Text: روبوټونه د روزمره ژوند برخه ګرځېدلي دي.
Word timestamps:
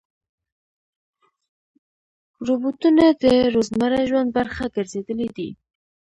روبوټونه 2.47 3.05
د 3.23 3.25
روزمره 3.53 3.99
ژوند 4.09 4.29
برخه 4.37 4.63
ګرځېدلي 4.75 5.27
دي. 5.37 5.49